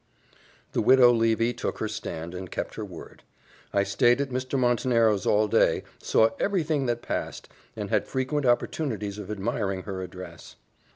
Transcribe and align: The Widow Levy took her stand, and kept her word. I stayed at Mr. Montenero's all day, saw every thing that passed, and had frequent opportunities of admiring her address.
The 0.71 0.81
Widow 0.81 1.11
Levy 1.13 1.53
took 1.53 1.77
her 1.77 1.87
stand, 1.87 2.33
and 2.33 2.49
kept 2.49 2.73
her 2.73 2.83
word. 2.83 3.21
I 3.71 3.83
stayed 3.83 4.19
at 4.19 4.31
Mr. 4.31 4.57
Montenero's 4.57 5.27
all 5.27 5.47
day, 5.47 5.83
saw 6.01 6.29
every 6.39 6.63
thing 6.63 6.87
that 6.87 7.03
passed, 7.03 7.47
and 7.75 7.91
had 7.91 8.07
frequent 8.07 8.47
opportunities 8.47 9.19
of 9.19 9.29
admiring 9.29 9.83
her 9.83 10.01
address. 10.01 10.55